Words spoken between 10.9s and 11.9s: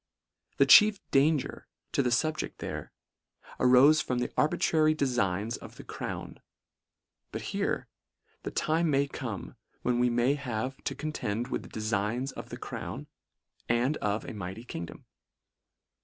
contend with the